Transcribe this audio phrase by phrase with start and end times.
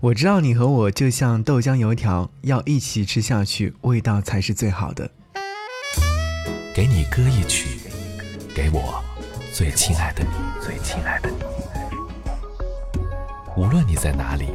[0.00, 5.10] 我知道你和我就像豆浆油条，要一起吃下去，味道才是最好的。
[6.72, 7.80] 给你歌一曲，
[8.54, 9.02] 给我
[9.52, 10.30] 最亲爱的你，
[10.64, 11.36] 最亲爱的你。
[13.56, 14.50] 无论你在哪里，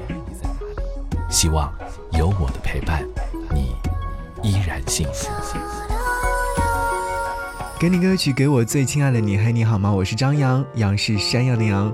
[1.29, 1.69] 希望
[2.13, 3.05] 有我的陪伴，
[3.53, 3.75] 你
[4.41, 5.29] 依然幸福。
[7.77, 9.37] 给你歌曲，给我最亲爱的你。
[9.37, 9.91] 嘿，你好吗？
[9.91, 11.93] 我是张扬，杨是山羊的羊。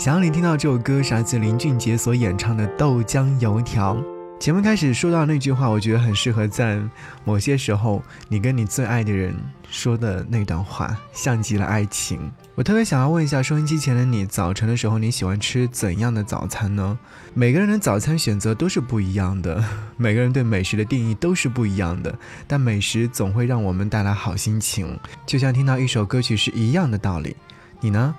[0.00, 3.94] 想要你听到这首歌，是来自林俊杰所演唱的《豆浆油条》。
[4.40, 6.80] 前面开始说到那句话，我觉得很适合在
[7.22, 9.36] 某些时候，你跟你最爱的人
[9.68, 12.18] 说的那段话，像极了爱情。
[12.54, 16.98] 我特别想要问一下收音机前的你，早晨的时候你喜欢吃怎样的早餐呢？
[17.34, 19.62] 每个人的早餐选择都是不一样的，
[19.98, 27.36] 每个人对美食的定义都是不一样的，但美食总会让我们带来好心情，就像听到一首歌曲是一样的道理。
[27.82, 28.14] 你呢？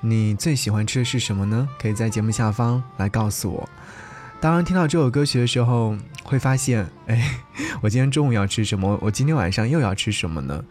[0.00, 1.68] 你最喜欢吃的是什么呢？
[1.80, 3.68] 可以在节目下方来告诉我。
[4.40, 7.40] 当然，听到这首歌曲的时候，会发现， 哎，
[7.80, 8.96] 我今天中午要吃什么？
[9.02, 10.64] 我今天晚上又要吃什么呢？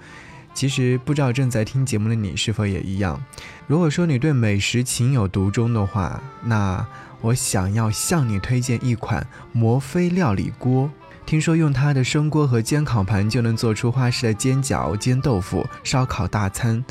[0.53, 3.21] 其实，不知道正在听节目的你是否也一样？
[3.67, 6.87] 如果说你对美食情有独钟的话，那
[7.19, 10.89] 我想要向你推荐一款摩飞料理锅。
[11.25, 16.81] 听说用它的生锅和煎烤盘就能做出花式的煎饺、煎豆腐、烧烤大餐。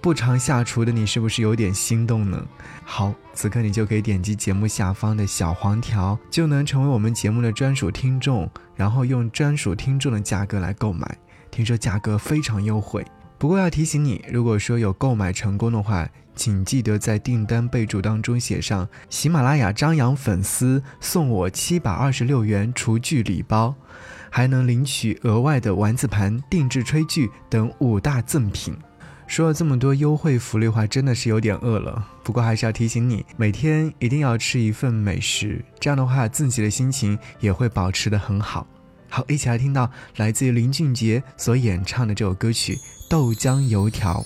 [0.00, 2.46] 不常下厨的你是不是有点心动呢？
[2.84, 11.18] 好，此刻你就可以点击节目下方的小黄条，就能成为我们节目的专属听众，然后用专属听众的价格来购买。
[11.50, 13.04] 听说价格非常优惠，
[13.38, 23.74] 不过要提醒你，如果说有购买成功的话，请记得在订单备注当中写上“喜马拉雅张扬粉丝送我七百二十六元厨具礼包”，
[24.30, 28.76] 还能领取额外的丸子盘、定制炊具等五大赠品。
[29.28, 32.02] 说了这么多优惠福利话，真的是有点饿了。
[32.24, 38.66] 不过还是要提醒你，每天一定要吃一份美食，这样的话自己的心情也会保持的很好。
[39.10, 42.74] 好，一起来听到来自于林俊杰所演唱的这首歌曲
[43.08, 44.24] 《豆浆油条》。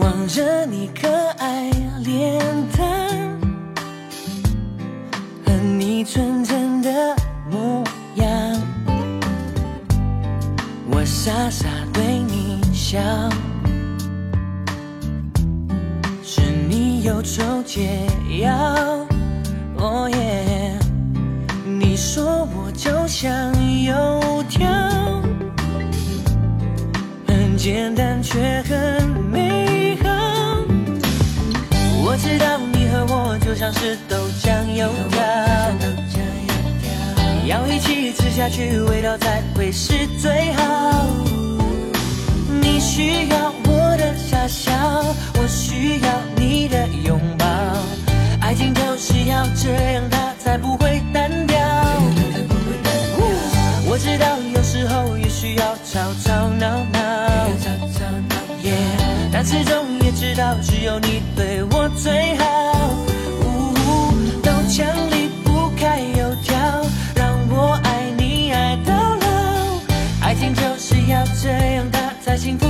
[0.00, 1.08] 望着你可
[1.38, 1.70] 爱
[2.04, 2.40] 脸
[2.76, 3.38] 蛋
[5.44, 7.16] 和你纯真的
[7.50, 7.82] 模
[8.16, 8.26] 样，
[10.90, 12.98] 我傻傻对你笑，
[16.22, 18.06] 是你忧愁解
[18.40, 18.50] 药。
[19.78, 20.78] 哦耶！
[21.64, 23.52] 你说我就像
[23.82, 24.64] 油条，
[27.26, 29.01] 很简单却很
[32.12, 35.22] 我知道你和我就像是豆浆油条，
[37.46, 41.06] 要一起吃下去，味道才会是最好。
[42.60, 44.70] 你需要我的傻笑，
[45.40, 47.46] 我需要你的拥抱。
[48.42, 51.58] 爱情就是要这样，它才不会单调。
[53.86, 57.48] 我知道有时候也需要吵吵闹闹，
[59.32, 61.00] 但始终也知道只有
[62.02, 62.44] 最好。
[64.42, 64.82] 豆浆
[65.12, 66.58] 离不开油条，
[67.14, 70.26] 让我爱你爱到老。
[70.26, 72.66] 爱情就是要这样，它才幸福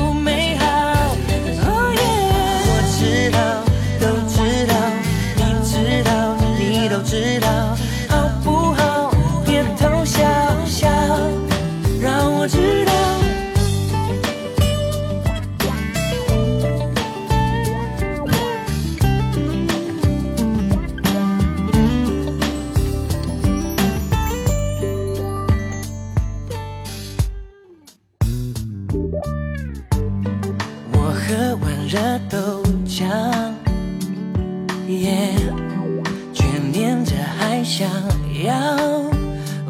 [37.74, 37.88] 想
[38.44, 38.54] 要，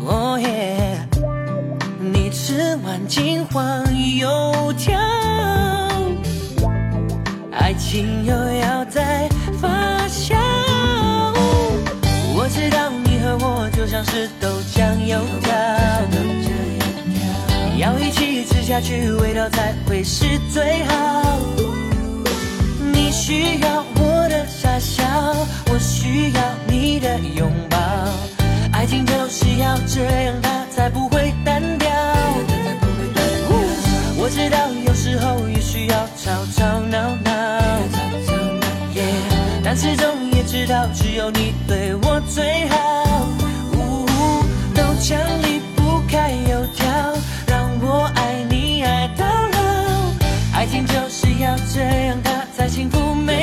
[0.04, 0.98] 哦耶！
[2.00, 3.62] 你吃完金黄
[4.16, 4.98] 油条，
[7.52, 9.28] 爱情又要再
[9.60, 9.68] 发
[10.08, 10.34] 酵。
[12.34, 15.54] 我知道你和我就像是豆浆油条，
[17.78, 21.38] 要一起吃下去，味道才会是最好。
[22.92, 24.31] 你需要我的
[24.62, 25.02] 傻笑，
[25.72, 27.76] 我需要你的拥抱。
[28.72, 31.90] 爱情就是要这样，它才不会单调。
[34.16, 37.32] 我知道有时时候也需要吵吵闹闹。
[39.64, 43.28] 但始终也知道，只有你对我最好。
[43.74, 44.06] 呜，
[44.74, 46.86] 都墙离不开油条，
[47.46, 50.58] 让我爱你爱到老。
[50.58, 53.41] 爱情就是要这样，它才幸福美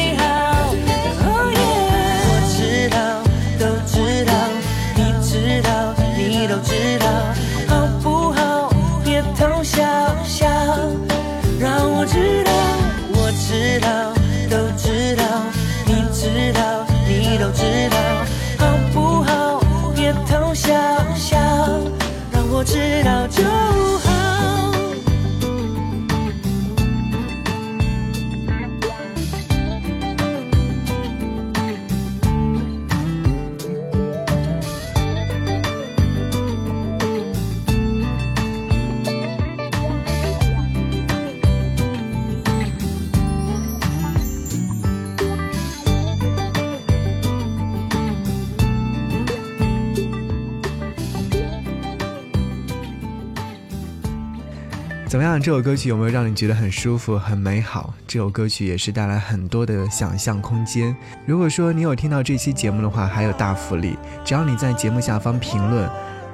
[55.10, 55.42] 怎么样？
[55.42, 57.96] 这首歌曲有没有让你觉得很舒服、很美好？
[58.08, 60.96] 这首歌曲也是带来很多的想象空间。
[61.26, 65.90] 如果说你有听到这期节目的话，还有大福利，只要你在节目下方评论。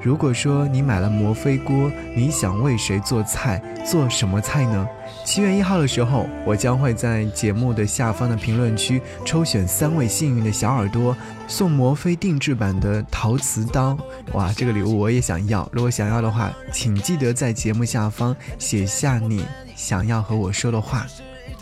[0.05, 3.59] 如果说你买了摩飞锅，你想为谁做菜？
[3.83, 4.87] 做什么菜呢？
[5.25, 11.17] 七月一号的时候，我将会在节目的下方的评论区抽选三位幸运的小耳朵，
[11.47, 13.97] 送摩飞定制版的陶瓷刀。
[14.33, 15.67] 哇，这个礼物我也想要。
[15.71, 19.43] 如果想要的话，请记得在节目下方写下你
[19.75, 21.07] 想要和我说的话。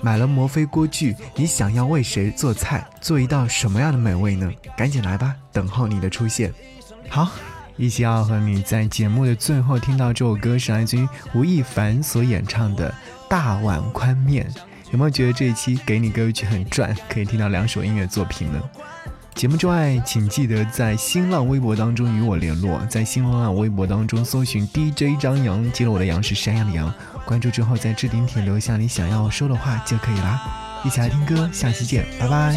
[0.01, 2.85] 买了摩飞锅具，你想要为谁做菜？
[2.99, 4.51] 做一道什么样的美味呢？
[4.75, 6.53] 赶紧来吧，等候你的出现。
[7.07, 7.31] 好。
[7.75, 12.89] 一起要和你在节目的最后听到这首歌，是来自于吴亦凡所演唱的
[13.27, 14.45] 《大碗宽面》。
[14.91, 16.95] 有没有觉得这一期给你歌曲很赚？
[17.09, 18.61] 可以听到两首音乐作品呢？
[19.33, 26.93] 节目之外，请记得在新浪微博当中与我联络，在新浪微博当中搜寻 DJ 张扬，记了我的杨是山羊的羊，
[27.25, 30.39] 关注之后在置顶帖留下你想要说的话就可以啦。
[30.83, 32.55] 一起来听歌，下期见，拜拜。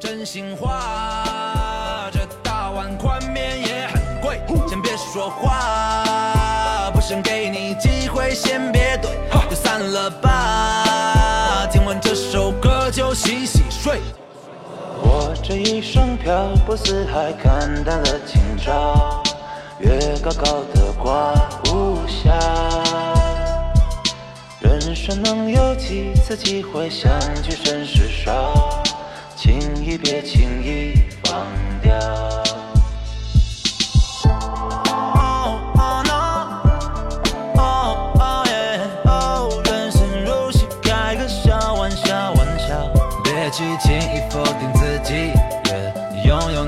[0.00, 3.31] 真心话，这大碗宽面，
[5.12, 9.08] 说话，不想给你机会，先别怼，
[9.46, 11.68] 就散了吧。
[11.70, 14.00] 听完这首歌就洗洗睡。
[15.02, 19.22] 我这一生漂泊四海，看淡了今朝，
[19.80, 21.34] 月高高的挂
[21.66, 22.32] 无暇。
[24.60, 27.12] 人生能有几次机会相
[27.42, 28.01] 聚，甚是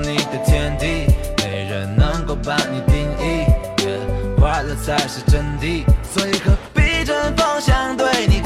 [0.07, 1.07] 你的天地，
[1.43, 3.45] 没人能够把你定义，
[4.39, 8.27] 快乐才是真谛，所以何必针锋相对？
[8.27, 8.39] 你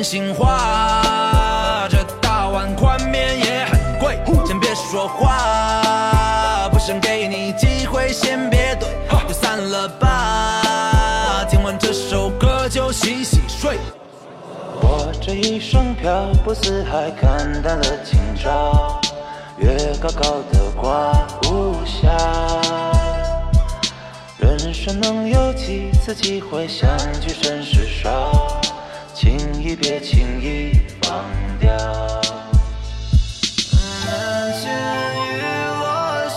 [0.00, 8.86] 真心话，这大碗宽面也很贵，先别说话，不想给你机会，先别怼，
[9.28, 11.44] 就散了吧。
[11.50, 13.76] 听完这首歌就洗洗睡。
[14.80, 18.98] 我这一生漂泊四海，看淡了今朝，
[19.58, 22.08] 月高高的挂无暇。
[24.38, 26.88] 人生能有几次机会相
[27.20, 28.62] 聚，甚是少，
[29.20, 31.22] 轻易别轻易放
[31.60, 31.70] 掉。
[34.06, 34.08] 门
[34.58, 34.72] 前
[35.14, 35.44] 雨
[35.78, 35.84] 落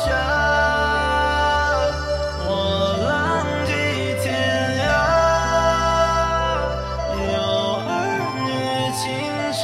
[0.04, 0.06] 下，
[2.46, 2.52] 我
[3.08, 3.08] 浪
[3.66, 3.72] 迹
[4.22, 4.28] 天
[4.84, 4.84] 涯，
[7.32, 7.34] 有
[7.88, 7.88] 儿
[8.44, 8.52] 女
[9.00, 9.02] 情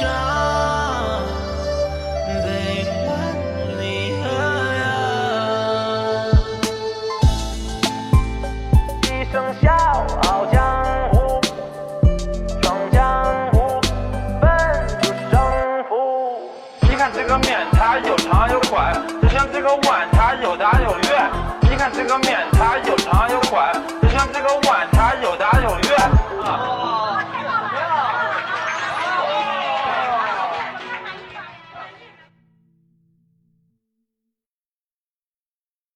[17.30, 21.30] 个面，它有长有宽，就像这个碗，它有大有圆。
[21.60, 23.72] 你看这个面，它有长有宽，
[24.02, 26.99] 就像这个碗，它有大有圆。